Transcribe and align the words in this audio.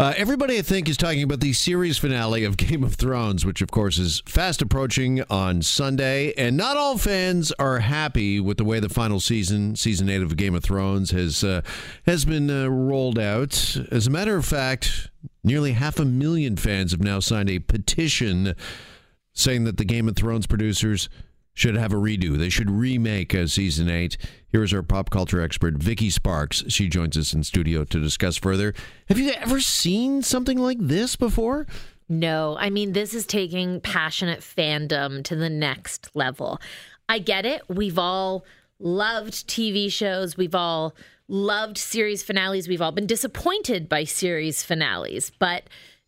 Uh, 0.00 0.14
everybody, 0.16 0.56
I 0.56 0.62
think, 0.62 0.88
is 0.88 0.96
talking 0.96 1.24
about 1.24 1.40
the 1.40 1.52
series 1.52 1.98
finale 1.98 2.44
of 2.44 2.56
Game 2.56 2.84
of 2.84 2.94
Thrones, 2.94 3.44
which, 3.44 3.60
of 3.60 3.72
course, 3.72 3.98
is 3.98 4.22
fast 4.26 4.62
approaching 4.62 5.24
on 5.28 5.60
Sunday. 5.60 6.32
And 6.34 6.56
not 6.56 6.76
all 6.76 6.96
fans 6.98 7.50
are 7.58 7.80
happy 7.80 8.38
with 8.38 8.58
the 8.58 8.64
way 8.64 8.78
the 8.78 8.88
final 8.88 9.18
season, 9.18 9.74
season 9.74 10.08
eight 10.08 10.22
of 10.22 10.36
Game 10.36 10.54
of 10.54 10.62
Thrones, 10.62 11.10
has 11.10 11.42
uh, 11.42 11.62
has 12.06 12.24
been 12.24 12.48
uh, 12.48 12.68
rolled 12.68 13.18
out. 13.18 13.76
As 13.90 14.06
a 14.06 14.10
matter 14.10 14.36
of 14.36 14.44
fact, 14.44 15.10
nearly 15.42 15.72
half 15.72 15.98
a 15.98 16.04
million 16.04 16.56
fans 16.56 16.92
have 16.92 17.02
now 17.02 17.18
signed 17.18 17.50
a 17.50 17.58
petition 17.58 18.54
saying 19.32 19.64
that 19.64 19.78
the 19.78 19.84
Game 19.84 20.08
of 20.08 20.14
Thrones 20.14 20.46
producers 20.46 21.08
should 21.58 21.74
have 21.74 21.92
a 21.92 21.96
redo. 21.96 22.38
They 22.38 22.50
should 22.50 22.70
remake 22.70 23.34
uh, 23.34 23.48
season 23.48 23.90
eight. 23.90 24.16
Here 24.52 24.62
is 24.62 24.72
our 24.72 24.84
pop 24.84 25.10
culture 25.10 25.40
expert, 25.40 25.74
Vicky 25.74 26.08
Sparks. 26.08 26.62
She 26.68 26.88
joins 26.88 27.16
us 27.16 27.32
in 27.32 27.42
studio 27.42 27.82
to 27.82 28.00
discuss 28.00 28.36
further. 28.36 28.74
Have 29.08 29.18
you 29.18 29.32
ever 29.32 29.58
seen 29.58 30.22
something 30.22 30.56
like 30.56 30.78
this 30.80 31.16
before? 31.16 31.66
No, 32.08 32.56
I 32.60 32.70
mean, 32.70 32.92
this 32.92 33.12
is 33.12 33.26
taking 33.26 33.80
passionate 33.80 34.38
fandom 34.38 35.24
to 35.24 35.34
the 35.34 35.50
next 35.50 36.14
level. 36.14 36.60
I 37.08 37.18
get 37.18 37.44
it. 37.44 37.62
We've 37.68 37.98
all 37.98 38.44
loved 38.78 39.48
TV 39.48 39.90
shows, 39.90 40.36
we've 40.36 40.54
all 40.54 40.94
loved 41.26 41.76
series 41.76 42.22
finales, 42.22 42.68
we've 42.68 42.80
all 42.80 42.92
been 42.92 43.08
disappointed 43.08 43.88
by 43.88 44.04
series 44.04 44.62
finales, 44.62 45.32
but 45.40 45.64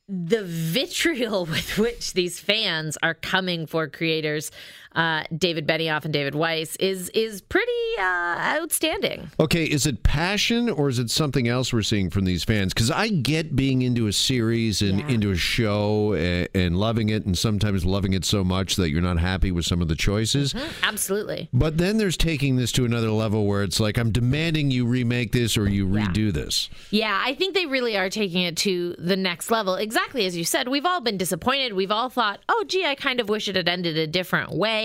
the 0.09 0.42
vitriol 0.45 1.47
with 1.47 1.77
which 1.77 2.12
these 2.12 2.39
fans 2.39 2.97
are 3.03 3.14
coming 3.14 3.67
for 3.67 3.89
creators 3.89 4.51
uh, 4.95 5.23
David 5.37 5.67
Benioff 5.67 6.05
and 6.05 6.12
David 6.12 6.35
Weiss 6.35 6.77
is 6.77 7.09
is 7.11 7.41
pretty 7.43 7.71
uh, 7.98 8.57
outstanding. 8.61 9.31
Okay, 9.39 9.65
is 9.65 9.87
it 9.87 10.03
passion 10.03 10.69
or 10.69 10.89
is 10.89 10.98
it 10.98 11.11
something 11.11 11.47
else 11.48 11.73
we're 11.73 11.83
seeing 11.83 12.11
from 12.11 12.25
these 12.25 12.43
fans? 12.45 12.75
Because 12.75 12.91
I 12.91 13.09
get 13.09 13.55
being 13.55 13.83
into 13.83 14.07
a 14.09 14.12
series 14.12 14.83
and 14.83 15.01
Yeah. 15.01 15.09
into 15.09 15.31
a 15.31 15.37
show 15.37 16.15
and, 16.15 16.48
and 16.55 16.77
loving 16.77 17.09
it, 17.11 17.25
and 17.25 17.37
sometimes 17.39 17.84
loving 17.84 18.12
it 18.14 18.25
so 18.25 18.42
much 18.42 18.77
that 18.77 18.91
you're 18.91 19.01
not 19.03 19.19
happy 19.19 19.53
with 19.53 19.64
some 19.64 19.81
of 19.81 19.89
the 19.89 19.95
choices. 19.97 20.55
Absolutely. 20.83 21.48
But 21.53 21.79
then 21.79 21.98
there's 21.98 22.17
taking 22.17 22.57
this 22.57 22.73
to 22.73 22.84
another 22.84 23.11
level 23.11 23.47
where 23.47 23.62
it's 23.62 23.79
like 23.81 23.97
I'm 23.97 24.11
demanding 24.11 24.70
you 24.70 24.86
remake 24.86 25.33
this 25.33 25.57
or 25.57 25.69
you 25.69 25.86
Yeah. 25.86 26.07
redo 26.07 26.33
this. 26.33 26.69
Yeah, 26.91 27.23
I 27.25 27.34
think 27.34 27.55
they 27.55 27.67
really 27.67 27.97
are 27.97 28.11
taking 28.11 28.42
it 28.42 28.57
to 28.59 28.95
the 28.98 29.17
next 29.17 29.51
level. 29.51 29.77
Exactly 29.77 30.27
as 30.27 30.36
you 30.36 30.45
said, 30.45 30.67
we've 30.69 30.86
all 30.86 31.01
been 31.01 31.17
disappointed. 31.17 31.75
We've 31.75 31.91
all 31.92 32.09
thought, 32.09 32.41
oh, 32.48 32.64
gee, 32.67 32.84
I 32.84 32.95
kind 32.97 33.20
of 33.20 33.29
wish 33.29 33.47
it 33.48 33.55
had 33.57 33.69
ended 33.69 33.97
a 33.97 34.07
different 34.07 34.51
way. 34.53 34.80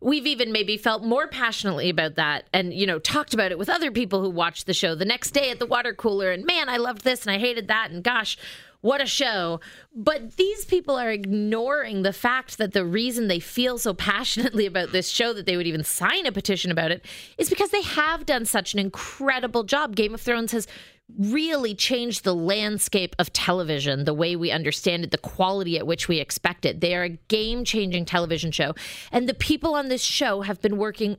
We've 0.00 0.26
even 0.26 0.52
maybe 0.52 0.76
felt 0.76 1.02
more 1.02 1.28
passionately 1.28 1.90
about 1.90 2.14
that 2.16 2.48
and, 2.52 2.72
you 2.72 2.86
know, 2.86 2.98
talked 2.98 3.34
about 3.34 3.52
it 3.52 3.58
with 3.58 3.68
other 3.68 3.90
people 3.90 4.22
who 4.22 4.30
watched 4.30 4.66
the 4.66 4.74
show 4.74 4.94
the 4.94 5.04
next 5.04 5.30
day 5.30 5.50
at 5.50 5.58
the 5.58 5.66
water 5.66 5.94
cooler. 5.94 6.30
And 6.30 6.44
man, 6.44 6.68
I 6.68 6.76
loved 6.76 7.02
this 7.02 7.26
and 7.26 7.34
I 7.34 7.38
hated 7.38 7.68
that. 7.68 7.90
And 7.90 8.02
gosh, 8.02 8.36
what 8.80 9.00
a 9.00 9.06
show. 9.06 9.60
But 9.94 10.36
these 10.36 10.64
people 10.64 10.96
are 10.96 11.10
ignoring 11.10 12.02
the 12.02 12.12
fact 12.12 12.58
that 12.58 12.72
the 12.72 12.84
reason 12.84 13.26
they 13.26 13.40
feel 13.40 13.78
so 13.78 13.94
passionately 13.94 14.66
about 14.66 14.92
this 14.92 15.08
show 15.08 15.32
that 15.32 15.46
they 15.46 15.56
would 15.56 15.66
even 15.66 15.82
sign 15.82 16.26
a 16.26 16.32
petition 16.32 16.70
about 16.70 16.92
it 16.92 17.04
is 17.38 17.48
because 17.50 17.70
they 17.70 17.82
have 17.82 18.26
done 18.26 18.44
such 18.44 18.74
an 18.74 18.78
incredible 18.78 19.64
job. 19.64 19.96
Game 19.96 20.14
of 20.14 20.20
Thrones 20.20 20.52
has 20.52 20.68
really 21.18 21.74
changed 21.74 22.24
the 22.24 22.34
landscape 22.34 23.14
of 23.18 23.32
television, 23.32 24.04
the 24.04 24.14
way 24.14 24.36
we 24.36 24.50
understand 24.50 25.04
it, 25.04 25.10
the 25.10 25.18
quality 25.18 25.78
at 25.78 25.86
which 25.86 26.08
we 26.08 26.18
expect 26.18 26.64
it. 26.64 26.80
They 26.80 26.94
are 26.96 27.04
a 27.04 27.18
game 27.28 27.64
changing 27.64 28.04
television 28.04 28.50
show. 28.50 28.74
And 29.12 29.28
the 29.28 29.34
people 29.34 29.74
on 29.74 29.88
this 29.88 30.02
show 30.02 30.42
have 30.42 30.60
been 30.60 30.76
working 30.76 31.16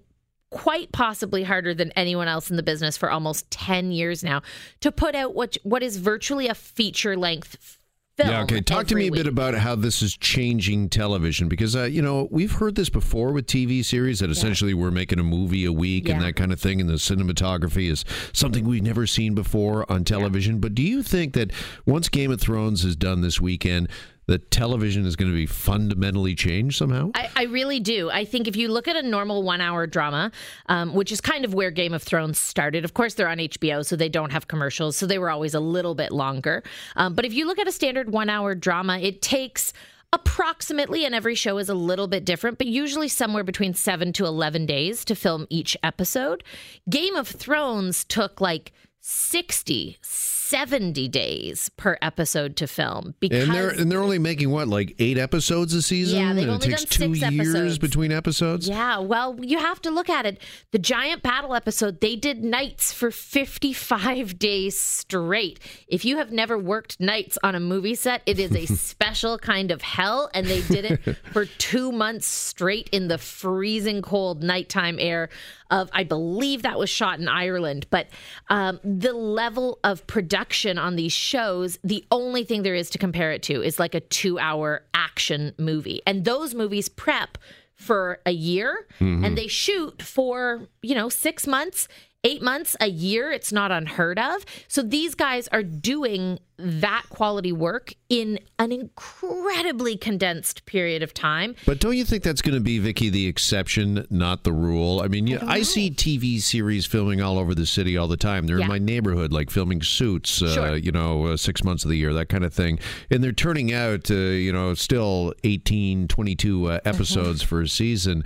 quite 0.50 0.92
possibly 0.92 1.44
harder 1.44 1.74
than 1.74 1.92
anyone 1.92 2.28
else 2.28 2.50
in 2.50 2.58
the 2.58 2.64
business 2.64 2.98
for 2.98 3.10
almost 3.10 3.50
10 3.52 3.92
years 3.92 4.24
now 4.24 4.42
to 4.80 4.92
put 4.92 5.14
out 5.14 5.36
what 5.36 5.58
what 5.64 5.84
is 5.84 5.98
virtually 5.98 6.48
a 6.48 6.56
feature 6.56 7.18
length 7.18 7.78
film. 8.18 8.30
Yeah, 8.30 8.42
okay. 8.44 8.62
Talk 8.62 8.88
to 8.88 8.96
me 8.96 9.08
a 9.08 9.12
bit 9.12 9.28
about 9.28 9.54
how 9.54 9.76
this 9.76 10.02
is 10.02 10.18
changing 10.18 10.90
television 10.90 11.48
because, 11.48 11.76
uh, 11.76 11.84
you 11.84 12.02
know, 12.02 12.28
we've 12.32 12.54
heard 12.54 12.76
this 12.76 12.90
before 12.90 13.32
with 13.32 13.46
TV 13.48 13.84
series 13.84 14.20
that 14.20 14.30
essentially 14.30 14.74
we're 14.74 14.92
making 14.92 15.20
a 15.20 15.24
movie 15.24 15.66
a 15.66 15.72
week 15.72 16.10
and 16.10 16.22
that 16.22 16.36
kind 16.36 16.52
of 16.52 16.60
thing, 16.60 16.82
and 16.82 16.90
the 16.90 16.94
cinematography 16.94 17.90
is 17.90 18.04
something 18.34 18.66
we've 18.66 18.84
never 18.84 19.08
seen 19.08 19.36
before 19.36 19.90
on 19.92 20.04
television. 20.04 20.60
But 20.60 20.76
do 20.76 20.82
you 20.82 21.04
think 21.04 21.34
that 21.34 21.52
once 21.86 22.10
Game 22.10 22.32
of 22.32 22.42
Thrones 22.42 22.84
is 22.84 22.96
done 22.96 23.22
this 23.22 23.40
weekend, 23.40 23.88
that 24.28 24.52
television 24.52 25.06
is 25.06 25.16
going 25.16 25.32
to 25.32 25.36
be 25.36 25.46
fundamentally 25.46 26.36
changed 26.36 26.78
somehow? 26.78 27.12
I, 27.16 27.30
I 27.36 27.44
really 27.44 27.80
do. 27.80 28.10
I 28.10 28.26
think 28.26 28.48
if 28.48 28.56
you 28.56 28.68
look 28.68 28.88
at 28.88 28.96
a 28.96 29.02
normal 29.02 29.42
one 29.42 29.62
hour 29.62 29.88
drama, 29.88 30.32
um, 30.68 30.94
which 30.94 31.12
is 31.12 31.22
kind 31.22 31.46
of 31.46 31.54
where 31.54 31.72
Game 31.72 31.94
of 31.94 32.04
Thrones 32.04 32.38
started, 32.38 32.86
of 32.86 32.94
course, 32.94 33.14
they're 33.14 33.30
on 33.30 33.38
HBO, 33.38 33.86
so 33.86 33.96
they 33.96 34.10
don't 34.10 34.32
have 34.32 34.48
commercials, 34.48 34.98
so 34.98 35.06
they 35.06 35.18
were 35.18 35.30
always 35.30 35.54
a 35.54 35.60
little 35.60 35.96
bit 35.96 36.12
longer. 36.12 36.62
Um, 36.96 37.14
but 37.14 37.26
if 37.26 37.34
you 37.34 37.48
look 37.48 37.58
at 37.58 37.68
a 37.68 37.72
standard 37.72 38.12
one 38.12 38.30
hour 38.30 38.54
drama, 38.54 39.00
it 39.00 39.22
takes 39.22 39.72
approximately, 40.14 41.06
and 41.06 41.14
every 41.16 41.36
show 41.36 41.58
is 41.58 41.70
a 41.70 41.74
little 41.74 42.08
bit 42.08 42.26
different, 42.26 42.58
but 42.58 42.68
usually 42.68 43.08
somewhere 43.08 43.44
between 43.44 43.74
seven 43.74 44.14
to 44.14 44.26
11 44.26 44.66
days 44.66 45.06
to 45.06 45.16
film 45.16 45.48
each 45.50 45.76
episode. 45.84 46.44
Game 46.90 47.16
of 47.16 47.28
Thrones 47.28 48.04
took 48.06 48.40
like 48.42 48.72
60, 49.00 49.98
70 50.48 51.10
days 51.10 51.68
per 51.76 51.98
episode 52.02 52.56
to 52.56 52.68
film 52.68 53.16
because 53.20 53.44
and 53.44 53.54
they're 53.54 53.70
and 53.70 53.92
they're 53.92 54.00
only 54.00 54.18
making 54.18 54.50
what 54.50 54.70
like 54.70 54.96
eight 54.98 55.18
episodes 55.18 55.74
a 55.74 55.82
season. 55.82 56.20
Yeah, 56.20 56.32
they've 56.34 56.44
and 56.44 56.52
only 56.54 56.68
it 56.68 56.78
takes 56.78 56.98
done 56.98 57.10
two 57.10 57.16
six 57.16 57.32
years 57.34 57.56
episodes. 57.56 57.80
between 57.80 58.12
episodes. 58.14 58.70
Yeah, 58.70 59.00
well, 59.00 59.38
you 59.42 59.58
have 59.58 59.82
to 59.82 59.92
look 59.92 60.10
at 60.10 60.26
it. 60.26 60.42
The 60.72 60.80
giant 60.80 61.22
battle 61.22 61.54
episode, 61.54 62.00
they 62.00 62.16
did 62.16 62.46
nights 62.46 62.94
for 62.94 63.12
55 63.12 64.40
days 64.48 64.80
straight. 64.80 65.60
If 65.90 66.06
you 66.06 66.16
have 66.16 66.32
never 66.32 66.58
worked 66.58 66.98
nights 67.02 67.38
on 67.44 67.54
a 67.54 67.60
movie 67.60 67.96
set, 67.96 68.22
it 68.26 68.40
is 68.40 68.56
a 68.56 68.66
special 68.74 69.38
kind 69.38 69.70
of 69.70 69.82
hell. 69.82 70.30
And 70.34 70.48
they 70.48 70.62
did 70.62 70.86
it 70.86 71.18
for 71.34 71.44
two 71.44 71.92
months 71.92 72.26
straight 72.26 72.88
in 72.94 73.10
the 73.10 73.18
freezing 73.18 74.02
cold 74.02 74.44
nighttime 74.44 74.96
air 74.98 75.28
of, 75.70 75.90
I 75.92 76.06
believe 76.06 76.62
that 76.62 76.80
was 76.80 76.90
shot 76.90 77.20
in 77.20 77.28
Ireland. 77.28 77.88
But 77.90 78.08
um, 78.50 78.80
the 78.86 79.12
level 79.12 79.80
of 79.84 80.08
production 80.08 80.37
on 80.78 80.96
these 80.96 81.14
shows, 81.14 81.80
the 81.84 82.06
only 82.12 82.44
thing 82.44 82.64
there 82.64 82.76
is 82.76 82.90
to 82.92 82.98
compare 82.98 83.32
it 83.32 83.44
to 83.44 83.62
is 83.62 83.80
like 83.80 83.96
a 83.96 84.00
two 84.00 84.40
hour 84.40 84.84
action 84.94 85.54
movie. 85.58 86.02
And 86.06 86.26
those 86.26 86.54
movies 86.54 86.90
prep 86.90 87.38
for 87.76 88.20
a 88.26 88.32
year 88.32 88.88
and 89.00 89.24
mm-hmm. 89.24 89.36
they 89.36 89.48
shoot 89.48 90.02
for, 90.02 90.68
you 90.82 90.96
know, 90.96 91.10
six 91.10 91.46
months, 91.46 91.88
eight 92.28 92.42
months, 92.42 92.76
a 92.82 92.88
year. 92.88 93.32
It's 93.32 93.52
not 93.54 93.72
unheard 93.72 94.20
of. 94.20 94.46
So 94.68 94.82
these 94.82 95.16
guys 95.16 95.48
are 95.50 95.64
doing 95.64 96.40
that 96.60 97.04
quality 97.10 97.52
work 97.52 97.94
in 98.10 98.40
an 98.58 98.72
incredibly 98.72 99.96
condensed 99.96 100.66
period 100.66 101.04
of 101.04 101.14
time. 101.14 101.56
But 101.68 101.80
don't 101.80 101.96
you 101.96 102.04
think 102.04 102.24
that's 102.24 102.42
going 102.42 102.56
to 102.56 102.60
be, 102.62 102.80
Vicky, 102.80 103.10
the 103.10 103.28
exception, 103.28 104.06
not 104.10 104.44
the 104.44 104.52
rule? 104.52 105.00
I 105.02 105.08
mean, 105.08 105.38
I, 105.38 105.48
I 105.58 105.62
see 105.62 105.92
TV 105.92 106.42
series 106.42 106.86
filming 106.86 107.22
all 107.22 107.38
over 107.38 107.54
the 107.54 107.66
city 107.68 107.96
all 107.96 108.08
the 108.08 108.18
time. 108.18 108.48
They're 108.48 108.58
Yeah. 108.58 108.66
in 108.66 108.70
my 108.70 108.80
neighborhood, 108.80 109.32
like 109.32 109.50
filming 109.52 109.82
suits, 109.84 110.42
uh, 110.42 110.54
Sure. 110.54 110.76
you 110.76 110.92
know, 110.92 111.28
uh, 111.28 111.38
six 111.38 111.64
months 111.64 111.84
of 111.84 111.92
the 111.92 111.98
year, 111.98 112.12
that 112.14 112.28
kind 112.30 112.44
of 112.44 112.54
thing. 112.54 112.80
And 113.12 113.24
they're 113.24 113.32
turning 113.32 113.72
out, 113.72 114.10
uh, 114.10 114.16
you 114.16 114.52
know, 114.52 114.74
still 114.74 115.34
18, 115.44 116.08
22 116.08 116.66
uh, 116.72 116.80
episodes 116.86 117.44
for 117.44 117.62
a 117.62 117.68
season. 117.68 118.24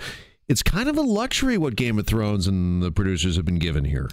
It's 0.52 0.62
kind 0.62 0.90
of 0.90 0.98
a 0.98 1.02
luxury 1.02 1.58
what 1.58 1.78
Game 1.78 1.98
of 1.98 2.06
Thrones 2.06 2.46
and 2.46 2.84
the 2.84 2.92
producers 2.92 3.38
have 3.38 3.46
been 3.46 3.58
given 3.58 3.86
here. 3.86 4.10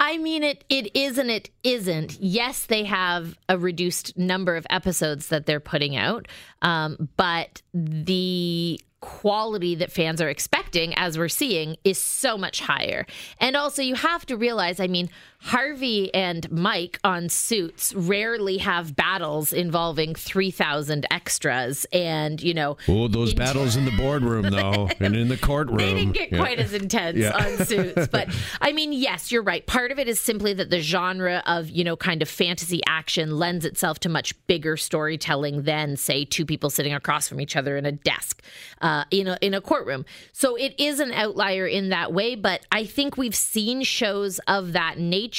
I 0.00 0.18
mean, 0.18 0.42
it 0.42 0.64
it 0.68 0.90
is 0.96 1.18
and 1.18 1.30
it 1.30 1.50
isn't. 1.62 2.18
Yes, 2.20 2.66
they 2.66 2.82
have 2.82 3.38
a 3.48 3.56
reduced 3.56 4.18
number 4.18 4.56
of 4.56 4.66
episodes 4.70 5.28
that 5.28 5.46
they're 5.46 5.60
putting 5.60 5.94
out, 5.94 6.26
um, 6.62 7.08
but 7.16 7.62
the 7.72 8.80
quality 8.98 9.76
that 9.76 9.92
fans 9.92 10.20
are 10.20 10.28
expecting, 10.28 10.94
as 10.94 11.16
we're 11.16 11.28
seeing, 11.28 11.76
is 11.84 11.96
so 11.96 12.36
much 12.36 12.60
higher. 12.60 13.06
And 13.38 13.54
also, 13.54 13.82
you 13.82 13.94
have 13.94 14.26
to 14.26 14.36
realize, 14.36 14.80
I 14.80 14.88
mean, 14.88 15.10
Harvey 15.44 16.14
and 16.14 16.48
Mike 16.52 17.00
on 17.02 17.28
Suits 17.28 17.92
rarely 17.94 18.58
have 18.58 18.94
battles 18.94 19.52
involving 19.52 20.14
three 20.14 20.52
thousand 20.52 21.04
extras, 21.10 21.84
and 21.92 22.40
you 22.40 22.54
know, 22.54 22.76
Oh, 22.86 23.08
those 23.08 23.34
battles 23.34 23.74
in 23.74 23.84
the 23.84 23.90
boardroom, 23.96 24.50
though, 24.50 24.88
and 25.00 25.16
in 25.16 25.26
the 25.26 25.36
courtroom. 25.36 25.78
they 25.78 25.94
didn't 25.94 26.12
get 26.12 26.30
Yeah. 26.30 26.38
quite 26.38 26.60
as 26.60 26.72
intense 26.72 27.18
Yeah. 27.18 27.32
on 27.36 27.66
suits 27.66 28.06
but 28.06 28.28
i 28.60 28.72
mean 28.72 28.92
yes 28.92 29.32
you're 29.32 29.42
right 29.42 29.66
part 29.66 29.90
of 29.90 29.98
it 29.98 30.08
is 30.08 30.20
simply 30.20 30.52
that 30.54 30.70
the 30.70 30.80
genre 30.80 31.42
of 31.46 31.68
you 31.70 31.82
know 31.82 31.96
kind 31.96 32.22
of 32.22 32.28
fantasy 32.28 32.80
action 32.86 33.38
lends 33.38 33.64
itself 33.64 33.98
to 34.00 34.08
much 34.08 34.34
bigger 34.46 34.76
storytelling 34.76 35.62
than 35.62 35.96
say 35.96 36.24
two 36.24 36.46
people 36.46 36.70
sitting 36.70 36.94
across 36.94 37.28
from 37.28 37.40
each 37.40 37.56
other 37.56 37.76
in 37.76 37.84
a 37.84 37.92
desk 37.92 38.42
uh, 38.80 39.04
in 39.10 39.26
a 39.26 39.36
in 39.40 39.54
a 39.54 39.60
courtroom 39.60 40.04
so 40.32 40.54
it 40.56 40.74
is 40.78 41.00
an 41.00 41.10
outlier 41.12 41.66
in 41.66 41.88
that 41.88 42.12
way 42.12 42.34
but 42.36 42.64
i 42.70 42.84
think 42.84 43.16
we've 43.16 43.34
seen 43.34 43.82
shows 43.82 44.38
of 44.46 44.72
that 44.72 44.98
nature 44.98 45.31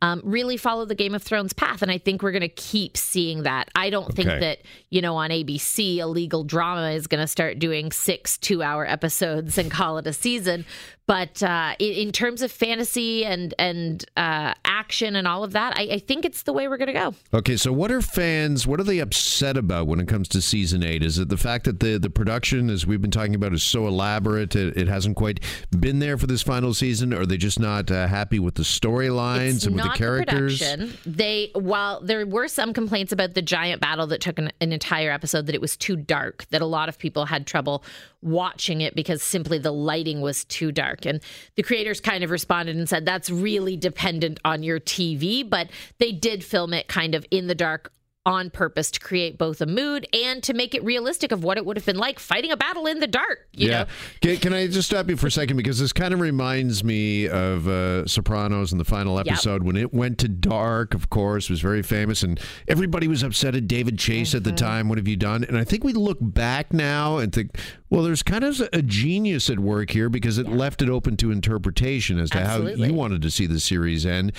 um, 0.00 0.22
really 0.24 0.56
follow 0.56 0.84
the 0.84 0.94
Game 0.94 1.14
of 1.14 1.22
Thrones 1.22 1.52
path. 1.52 1.82
And 1.82 1.90
I 1.90 1.98
think 1.98 2.22
we're 2.22 2.32
going 2.32 2.40
to 2.42 2.48
keep 2.48 2.96
seeing 2.96 3.42
that. 3.42 3.68
I 3.74 3.90
don't 3.90 4.14
think 4.14 4.28
that, 4.28 4.58
you 4.90 5.02
know, 5.02 5.16
on 5.16 5.30
ABC, 5.30 5.98
a 5.98 6.06
legal 6.06 6.44
drama 6.44 6.90
is 6.90 7.06
going 7.06 7.20
to 7.20 7.26
start 7.26 7.58
doing 7.58 7.90
six 7.90 8.38
two 8.38 8.62
hour 8.62 8.86
episodes 8.86 9.58
and 9.58 9.70
call 9.70 9.98
it 9.98 10.06
a 10.06 10.12
season. 10.12 10.64
But 11.08 11.42
uh, 11.42 11.74
in, 11.78 11.94
in, 11.94 12.12
terms 12.12 12.42
of 12.42 12.52
fantasy 12.52 13.24
and 13.24 13.54
and 13.58 14.04
uh, 14.18 14.52
action 14.66 15.16
and 15.16 15.26
all 15.26 15.42
of 15.42 15.52
that, 15.52 15.72
I, 15.74 15.88
I 15.92 15.98
think 16.00 16.26
it's 16.26 16.42
the 16.42 16.52
way 16.52 16.68
we're 16.68 16.76
going 16.76 16.88
to 16.88 16.92
go. 16.92 17.14
Okay, 17.32 17.56
so 17.56 17.72
what 17.72 17.90
are 17.90 18.02
fans? 18.02 18.66
What 18.66 18.78
are 18.78 18.84
they 18.84 18.98
upset 18.98 19.56
about 19.56 19.86
when 19.86 20.00
it 20.00 20.06
comes 20.06 20.28
to 20.28 20.42
season 20.42 20.84
eight? 20.84 21.02
Is 21.02 21.18
it 21.18 21.30
the 21.30 21.38
fact 21.38 21.64
that 21.64 21.80
the 21.80 21.98
the 21.98 22.10
production, 22.10 22.68
as 22.68 22.86
we've 22.86 23.00
been 23.00 23.10
talking 23.10 23.34
about, 23.34 23.54
is 23.54 23.62
so 23.62 23.86
elaborate 23.86 24.54
it, 24.54 24.76
it 24.76 24.86
hasn't 24.86 25.16
quite 25.16 25.40
been 25.70 25.98
there 25.98 26.18
for 26.18 26.26
this 26.26 26.42
final 26.42 26.74
season? 26.74 27.14
Or 27.14 27.22
are 27.22 27.26
they 27.26 27.38
just 27.38 27.58
not 27.58 27.90
uh, 27.90 28.06
happy 28.06 28.38
with 28.38 28.56
the 28.56 28.62
storylines 28.62 29.66
and 29.66 29.76
with 29.76 29.84
the 29.84 29.90
characters? 29.96 30.58
The 30.58 30.94
they 31.06 31.50
while 31.54 32.02
there 32.02 32.26
were 32.26 32.48
some 32.48 32.74
complaints 32.74 33.12
about 33.12 33.32
the 33.32 33.40
giant 33.40 33.80
battle 33.80 34.06
that 34.08 34.20
took 34.20 34.38
an, 34.38 34.52
an 34.60 34.74
entire 34.74 35.10
episode 35.10 35.46
that 35.46 35.54
it 35.54 35.62
was 35.62 35.74
too 35.74 35.96
dark, 35.96 36.44
that 36.50 36.60
a 36.60 36.66
lot 36.66 36.90
of 36.90 36.98
people 36.98 37.24
had 37.24 37.46
trouble 37.46 37.82
watching 38.20 38.80
it 38.80 38.94
because 38.94 39.22
simply 39.22 39.58
the 39.58 39.70
lighting 39.70 40.20
was 40.20 40.44
too 40.44 40.72
dark. 40.72 40.97
And 41.06 41.20
the 41.56 41.62
creators 41.62 42.00
kind 42.00 42.24
of 42.24 42.30
responded 42.30 42.76
and 42.76 42.88
said 42.88 43.04
that's 43.04 43.30
really 43.30 43.76
dependent 43.76 44.40
on 44.44 44.62
your 44.62 44.80
TV, 44.80 45.48
but 45.48 45.70
they 45.98 46.12
did 46.12 46.44
film 46.44 46.72
it 46.72 46.88
kind 46.88 47.14
of 47.14 47.26
in 47.30 47.46
the 47.46 47.54
dark 47.54 47.92
on 48.28 48.50
purpose 48.50 48.90
to 48.90 49.00
create 49.00 49.38
both 49.38 49.62
a 49.62 49.66
mood 49.66 50.06
and 50.12 50.42
to 50.42 50.52
make 50.52 50.74
it 50.74 50.84
realistic 50.84 51.32
of 51.32 51.42
what 51.42 51.56
it 51.56 51.64
would 51.64 51.78
have 51.78 51.86
been 51.86 51.96
like 51.96 52.18
fighting 52.18 52.52
a 52.52 52.58
battle 52.58 52.86
in 52.86 53.00
the 53.00 53.06
dark. 53.06 53.48
yeah. 53.52 53.86
Can, 54.20 54.36
can, 54.36 54.52
I 54.52 54.66
just 54.66 54.88
stop 54.88 55.08
you 55.08 55.16
for 55.16 55.28
a 55.28 55.30
second 55.30 55.56
because 55.56 55.78
this 55.78 55.94
kind 55.94 56.12
of 56.12 56.20
reminds 56.20 56.84
me 56.84 57.26
of 57.26 57.66
uh, 57.66 58.06
Sopranos 58.06 58.70
in 58.70 58.76
the 58.76 58.84
final 58.84 59.18
episode 59.18 59.62
yep. 59.62 59.66
when 59.66 59.76
it 59.76 59.94
went 59.94 60.18
to 60.18 60.28
dark. 60.28 60.92
Of 60.92 61.08
course, 61.08 61.48
was 61.48 61.62
very 61.62 61.82
famous, 61.82 62.22
and 62.22 62.38
everybody 62.68 63.08
was 63.08 63.22
upset 63.22 63.54
at 63.54 63.66
David 63.66 63.98
Chase 63.98 64.28
mm-hmm. 64.28 64.36
at 64.36 64.44
the 64.44 64.50
mm-hmm. 64.50 64.56
time. 64.56 64.88
What 64.90 64.98
have 64.98 65.08
you 65.08 65.16
done? 65.16 65.44
And 65.44 65.56
I 65.56 65.64
think 65.64 65.82
we 65.82 65.94
look 65.94 66.18
back 66.20 66.74
now 66.74 67.16
and 67.16 67.32
think, 67.32 67.56
well, 67.88 68.02
there's 68.02 68.22
kind 68.22 68.44
of 68.44 68.60
a 68.74 68.82
genius 68.82 69.48
at 69.48 69.58
work 69.58 69.90
here 69.90 70.10
because 70.10 70.36
it 70.36 70.46
yeah. 70.46 70.54
left 70.54 70.82
it 70.82 70.90
open 70.90 71.16
to 71.16 71.30
interpretation 71.30 72.18
as 72.18 72.28
to 72.30 72.38
Absolutely. 72.38 72.82
how 72.82 72.86
you 72.88 72.94
wanted 72.94 73.22
to 73.22 73.30
see 73.30 73.46
the 73.46 73.58
series 73.58 74.04
end. 74.04 74.32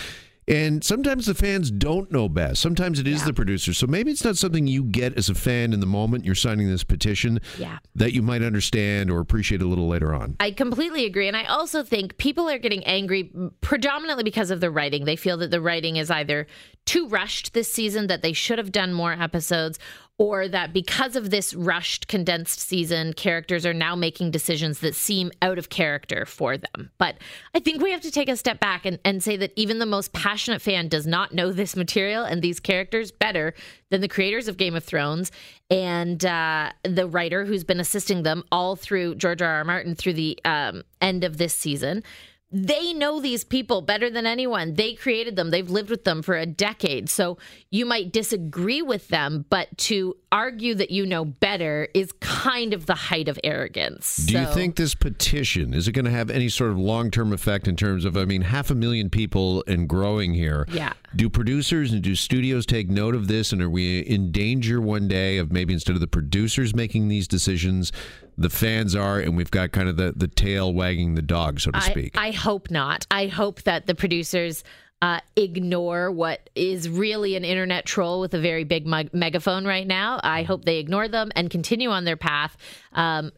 And 0.49 0.83
sometimes 0.83 1.27
the 1.27 1.35
fans 1.35 1.69
don't 1.69 2.11
know 2.11 2.27
best. 2.27 2.59
Sometimes 2.59 2.99
it 2.99 3.07
is 3.07 3.19
yeah. 3.19 3.27
the 3.27 3.33
producer. 3.33 3.71
So 3.71 3.85
maybe 3.85 4.11
it's 4.11 4.23
not 4.23 4.35
something 4.35 4.65
you 4.65 4.83
get 4.83 5.15
as 5.15 5.29
a 5.29 5.35
fan 5.35 5.73
in 5.73 5.79
the 5.79 5.85
moment 5.85 6.25
you're 6.25 6.33
signing 6.33 6.67
this 6.67 6.83
petition 6.83 7.39
yeah. 7.59 7.77
that 7.93 8.13
you 8.13 8.23
might 8.23 8.41
understand 8.41 9.11
or 9.11 9.19
appreciate 9.19 9.61
a 9.61 9.67
little 9.67 9.87
later 9.87 10.13
on. 10.13 10.35
I 10.39 10.49
completely 10.49 11.05
agree. 11.05 11.27
And 11.27 11.37
I 11.37 11.45
also 11.45 11.83
think 11.83 12.17
people 12.17 12.49
are 12.49 12.57
getting 12.57 12.83
angry 12.85 13.31
predominantly 13.61 14.23
because 14.23 14.49
of 14.49 14.59
the 14.59 14.71
writing. 14.71 15.05
They 15.05 15.15
feel 15.15 15.37
that 15.37 15.51
the 15.51 15.61
writing 15.61 15.97
is 15.97 16.09
either 16.09 16.47
too 16.85 17.07
rushed 17.07 17.53
this 17.53 17.71
season, 17.71 18.07
that 18.07 18.23
they 18.23 18.33
should 18.33 18.57
have 18.57 18.71
done 18.71 18.91
more 18.91 19.13
episodes, 19.13 19.77
or 20.19 20.50
that 20.50 20.74
because 20.74 21.16
of 21.16 21.30
this 21.30 21.54
rushed, 21.54 22.10
condensed 22.10 22.60
season, 22.60 23.13
characters 23.13 23.66
are 23.66 23.74
now 23.74 23.95
making 23.95 24.30
decisions 24.30 24.81
that 24.81 24.94
seem 24.94 25.31
out 25.42 25.57
of 25.57 25.69
character 25.69 26.25
for 26.25 26.57
them. 26.57 26.92
But 26.98 27.16
I 27.56 27.60
think 27.60 27.81
we 27.81 27.92
have 27.92 28.01
to 28.01 28.12
take 28.12 28.27
a 28.27 28.36
step 28.36 28.60
back 28.60 28.86
and, 28.86 29.00
and 29.06 29.24
say 29.24 29.38
that 29.38 29.54
even 29.56 29.80
the 29.80 29.86
most 29.86 30.12
passionate 30.12 30.62
fan 30.62 30.89
does 30.89 31.07
not 31.07 31.33
know 31.33 31.54
this 31.54 31.74
material 31.74 32.25
and 32.25 32.42
these 32.42 32.60
characters 32.60 33.13
better 33.13 33.54
than 33.92 34.01
the 34.01 34.10
creators 34.10 34.50
of 34.50 34.57
Game 34.57 34.75
of 34.75 34.83
Thrones 34.83 35.31
and 35.71 36.24
uh, 36.25 36.74
the 36.83 37.07
writer 37.07 37.45
who's 37.45 37.63
been 37.63 37.80
assisting 37.80 38.24
them 38.24 38.44
all 38.51 38.75
through 38.75 39.16
George 39.16 39.42
R. 39.42 39.50
R. 39.50 39.63
Martin 39.63 39.95
through 39.95 40.13
the 40.13 40.38
um, 40.44 40.83
end 41.00 41.24
of 41.24 41.38
this 41.38 41.54
season 41.54 42.04
they 42.51 42.93
know 42.93 43.19
these 43.21 43.43
people 43.43 43.81
better 43.81 44.09
than 44.09 44.25
anyone. 44.25 44.73
They 44.73 44.93
created 44.93 45.35
them, 45.35 45.51
they've 45.51 45.69
lived 45.69 45.89
with 45.89 46.03
them 46.03 46.21
for 46.21 46.35
a 46.35 46.45
decade. 46.45 47.09
So 47.09 47.37
you 47.69 47.85
might 47.85 48.11
disagree 48.11 48.81
with 48.81 49.07
them, 49.09 49.45
but 49.49 49.75
to 49.77 50.15
argue 50.31 50.75
that 50.75 50.89
you 50.91 51.05
know 51.05 51.25
better 51.25 51.87
is 51.93 52.11
kind 52.19 52.73
of 52.73 52.85
the 52.85 52.95
height 52.95 53.27
of 53.27 53.39
arrogance. 53.43 54.15
Do 54.15 54.33
so, 54.33 54.41
you 54.41 54.47
think 54.47 54.75
this 54.75 54.95
petition 54.95 55.73
is 55.73 55.87
it 55.87 55.91
going 55.91 56.05
to 56.05 56.11
have 56.11 56.29
any 56.29 56.49
sort 56.49 56.71
of 56.71 56.77
long-term 56.77 57.33
effect 57.33 57.67
in 57.67 57.75
terms 57.75 58.05
of 58.05 58.17
I 58.17 58.25
mean 58.25 58.41
half 58.41 58.71
a 58.71 58.75
million 58.75 59.09
people 59.09 59.63
and 59.67 59.87
growing 59.87 60.33
here? 60.33 60.65
Yeah. 60.71 60.93
Do 61.15 61.29
producers 61.29 61.91
and 61.91 62.01
do 62.01 62.15
studios 62.15 62.65
take 62.65 62.89
note 62.89 63.15
of 63.15 63.27
this 63.27 63.51
and 63.51 63.61
are 63.61 63.69
we 63.69 63.99
in 63.99 64.31
danger 64.31 64.81
one 64.81 65.07
day 65.07 65.37
of 65.37 65.51
maybe 65.51 65.73
instead 65.73 65.95
of 65.95 66.01
the 66.01 66.07
producers 66.07 66.75
making 66.75 67.07
these 67.07 67.27
decisions 67.27 67.91
the 68.39 68.50
fans 68.50 68.95
are, 68.95 69.19
and 69.19 69.36
we've 69.36 69.51
got 69.51 69.71
kind 69.71 69.89
of 69.89 69.97
the, 69.97 70.13
the 70.15 70.27
tail 70.27 70.74
wagging 70.74 71.15
the 71.15 71.21
dog, 71.21 71.59
so 71.59 71.71
to 71.71 71.81
speak. 71.81 72.18
I, 72.18 72.27
I 72.27 72.31
hope 72.31 72.71
not. 72.71 73.06
I 73.12 73.27
hope 73.27 73.63
that 73.63 73.86
the 73.86 73.94
producers 73.94 74.63
uh, 75.01 75.19
ignore 75.36 76.09
what 76.09 76.50
is 76.56 76.88
really 76.88 77.36
an 77.36 77.44
internet 77.44 77.86
troll 77.86 78.21
with 78.21 78.33
a 78.33 78.39
very 78.39 78.63
big 78.63 78.88
meg- 78.88 79.13
megaphone 79.13 79.65
right 79.65 79.86
now. 79.86 80.21
I 80.24 80.44
hope 80.44 80.63
they 80.63 80.77
ignore 80.77 81.09
them 81.09 81.31
and 81.36 81.50
continue 81.50 81.89
on 81.89 82.06
their 82.06 82.18
path. 82.18 82.56
Um, 82.94 83.31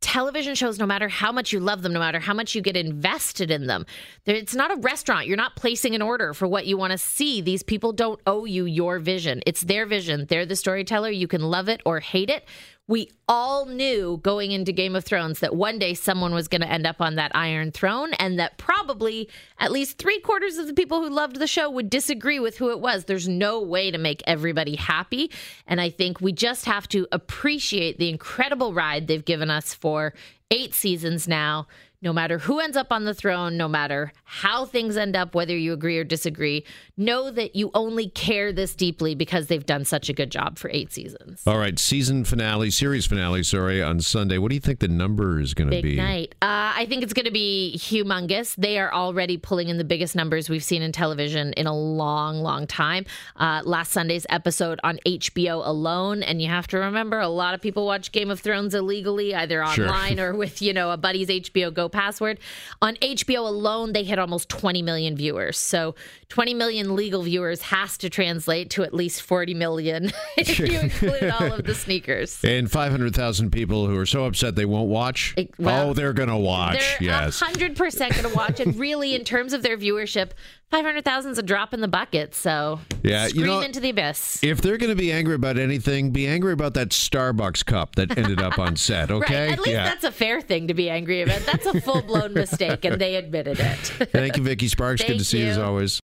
television 0.00 0.54
shows, 0.54 0.78
no 0.78 0.84
matter 0.86 1.08
how 1.08 1.32
much 1.32 1.50
you 1.52 1.60
love 1.60 1.82
them, 1.82 1.92
no 1.94 1.98
matter 1.98 2.20
how 2.20 2.34
much 2.34 2.54
you 2.54 2.60
get 2.60 2.76
invested 2.76 3.50
in 3.50 3.66
them, 3.66 3.86
it's 4.26 4.54
not 4.54 4.70
a 4.70 4.76
restaurant. 4.76 5.26
You're 5.26 5.38
not 5.38 5.56
placing 5.56 5.94
an 5.94 6.02
order 6.02 6.34
for 6.34 6.46
what 6.46 6.66
you 6.66 6.76
want 6.76 6.92
to 6.92 6.98
see. 6.98 7.40
These 7.40 7.62
people 7.62 7.92
don't 7.92 8.20
owe 8.26 8.44
you 8.44 8.66
your 8.66 8.98
vision, 8.98 9.42
it's 9.46 9.62
their 9.62 9.86
vision. 9.86 10.26
They're 10.28 10.46
the 10.46 10.56
storyteller. 10.56 11.10
You 11.10 11.26
can 11.26 11.42
love 11.42 11.68
it 11.68 11.80
or 11.86 12.00
hate 12.00 12.30
it 12.30 12.44
we 12.86 13.10
all 13.26 13.64
knew 13.64 14.20
going 14.22 14.52
into 14.52 14.70
Game 14.70 14.94
of 14.94 15.04
Thrones 15.04 15.40
that 15.40 15.56
one 15.56 15.78
day 15.78 15.94
someone 15.94 16.34
was 16.34 16.48
going 16.48 16.60
to 16.60 16.70
end 16.70 16.86
up 16.86 17.00
on 17.00 17.14
that 17.14 17.32
Iron 17.34 17.72
Throne, 17.72 18.12
and 18.14 18.38
that 18.38 18.58
probably 18.58 19.28
at 19.58 19.72
least 19.72 19.96
three 19.96 20.20
quarters 20.20 20.58
of 20.58 20.66
the 20.66 20.74
people 20.74 21.00
who 21.00 21.08
loved 21.08 21.36
the 21.36 21.46
show 21.46 21.70
would 21.70 21.88
disagree 21.88 22.38
with 22.38 22.58
who 22.58 22.70
it 22.70 22.80
was. 22.80 23.04
There's 23.04 23.28
no 23.28 23.60
way 23.60 23.90
to 23.90 23.96
make 23.96 24.22
everybody 24.26 24.76
happy. 24.76 25.30
And 25.66 25.80
I 25.80 25.88
think 25.88 26.20
we 26.20 26.32
just 26.32 26.66
have 26.66 26.86
to 26.88 27.06
appreciate 27.10 27.98
the 27.98 28.10
incredible 28.10 28.74
ride 28.74 29.06
they've 29.06 29.24
given 29.24 29.50
us 29.50 29.72
for 29.72 30.12
eight 30.50 30.74
seasons 30.74 31.26
now 31.26 31.66
no 32.04 32.12
matter 32.12 32.38
who 32.38 32.60
ends 32.60 32.76
up 32.76 32.92
on 32.92 33.04
the 33.04 33.14
throne, 33.14 33.56
no 33.56 33.66
matter 33.66 34.12
how 34.24 34.66
things 34.66 34.96
end 34.96 35.16
up, 35.16 35.34
whether 35.34 35.56
you 35.56 35.72
agree 35.72 35.98
or 35.98 36.04
disagree, 36.04 36.64
know 36.98 37.30
that 37.30 37.56
you 37.56 37.70
only 37.72 38.10
care 38.10 38.52
this 38.52 38.74
deeply 38.74 39.14
because 39.14 39.46
they've 39.46 39.64
done 39.64 39.86
such 39.86 40.10
a 40.10 40.12
good 40.12 40.30
job 40.30 40.58
for 40.58 40.70
eight 40.70 40.92
seasons. 40.92 41.42
All 41.46 41.56
right, 41.56 41.78
season 41.78 42.24
finale, 42.24 42.70
series 42.70 43.06
finale, 43.06 43.42
sorry, 43.42 43.82
on 43.82 44.00
Sunday. 44.00 44.36
What 44.36 44.50
do 44.50 44.54
you 44.54 44.60
think 44.60 44.80
the 44.80 44.88
number 44.88 45.40
is 45.40 45.54
going 45.54 45.70
to 45.70 45.80
be? 45.80 45.94
Big 45.94 45.96
night. 45.96 46.34
Uh, 46.42 46.76
I 46.76 46.86
think 46.88 47.02
it's 47.02 47.14
going 47.14 47.24
to 47.24 47.32
be 47.32 47.74
humongous. 47.78 48.54
They 48.56 48.78
are 48.78 48.92
already 48.92 49.38
pulling 49.38 49.68
in 49.68 49.78
the 49.78 49.84
biggest 49.84 50.14
numbers 50.14 50.50
we've 50.50 50.62
seen 50.62 50.82
in 50.82 50.92
television 50.92 51.54
in 51.54 51.66
a 51.66 51.74
long, 51.74 52.42
long 52.42 52.66
time. 52.66 53.06
Uh, 53.36 53.62
last 53.64 53.92
Sunday's 53.92 54.26
episode 54.28 54.78
on 54.84 54.98
HBO 55.06 55.66
alone, 55.66 56.22
and 56.22 56.42
you 56.42 56.48
have 56.48 56.66
to 56.68 56.78
remember 56.78 57.18
a 57.18 57.28
lot 57.28 57.54
of 57.54 57.62
people 57.62 57.86
watch 57.86 58.12
Game 58.12 58.30
of 58.30 58.40
Thrones 58.40 58.74
illegally, 58.74 59.34
either 59.34 59.64
online 59.64 60.16
sure. 60.16 60.32
or 60.32 60.34
with 60.34 60.60
you 60.60 60.74
know 60.74 60.90
a 60.90 60.98
buddy's 60.98 61.28
HBO 61.28 61.72
Go 61.72 61.88
password. 61.94 62.38
On 62.82 62.96
HBO 62.96 63.46
alone, 63.46 63.92
they 63.92 64.04
hit 64.04 64.18
almost 64.18 64.48
20 64.50 64.82
million 64.82 65.16
viewers. 65.16 65.56
So 65.56 65.94
20 66.28 66.52
million 66.52 66.94
legal 66.94 67.22
viewers 67.22 67.62
has 67.62 67.96
to 67.98 68.10
translate 68.10 68.70
to 68.70 68.82
at 68.82 68.92
least 68.92 69.22
40 69.22 69.54
million 69.54 70.12
if 70.36 70.58
you 70.58 70.78
include 70.80 71.30
all 71.30 71.52
of 71.52 71.64
the 71.64 71.74
sneakers. 71.74 72.38
And 72.44 72.70
500,000 72.70 73.50
people 73.50 73.86
who 73.86 73.96
are 73.98 74.06
so 74.06 74.24
upset 74.24 74.56
they 74.56 74.64
won't 74.64 74.90
watch. 74.90 75.32
It, 75.36 75.58
well, 75.58 75.90
oh, 75.90 75.94
they're 75.94 76.12
going 76.12 76.28
to 76.28 76.36
watch. 76.36 76.80
They're 76.98 77.08
yes. 77.08 77.40
100% 77.40 77.76
going 77.98 78.12
to 78.30 78.36
watch. 78.36 78.60
and 78.60 78.76
really, 78.76 79.14
in 79.14 79.24
terms 79.24 79.52
of 79.52 79.62
their 79.62 79.78
viewership, 79.78 80.30
500,000 80.74 81.30
is 81.30 81.38
a 81.38 81.42
drop 81.42 81.72
in 81.72 81.80
the 81.80 81.86
bucket. 81.86 82.34
So 82.34 82.80
yeah, 83.04 83.28
scream 83.28 83.44
you 83.44 83.46
know, 83.46 83.60
into 83.60 83.78
the 83.78 83.90
abyss. 83.90 84.42
If 84.42 84.60
they're 84.60 84.76
going 84.76 84.90
to 84.90 84.96
be 84.96 85.12
angry 85.12 85.36
about 85.36 85.56
anything, 85.56 86.10
be 86.10 86.26
angry 86.26 86.52
about 86.52 86.74
that 86.74 86.88
Starbucks 86.88 87.64
cup 87.64 87.94
that 87.94 88.18
ended 88.18 88.42
up 88.42 88.58
on 88.58 88.74
set, 88.74 89.08
okay? 89.12 89.44
Right. 89.44 89.52
At 89.52 89.58
least 89.60 89.70
yeah. 89.70 89.84
that's 89.84 90.02
a 90.02 90.10
fair 90.10 90.40
thing 90.40 90.66
to 90.66 90.74
be 90.74 90.90
angry 90.90 91.22
about. 91.22 91.42
That's 91.42 91.64
a 91.66 91.80
full 91.80 92.02
blown 92.02 92.34
mistake, 92.34 92.84
and 92.84 93.00
they 93.00 93.14
admitted 93.14 93.60
it. 93.60 93.78
Thank 94.12 94.36
you, 94.36 94.42
Vicky 94.42 94.66
Sparks. 94.66 95.04
Good 95.04 95.18
to 95.18 95.24
see 95.24 95.38
you. 95.38 95.44
you 95.44 95.50
as 95.52 95.58
always. 95.58 96.02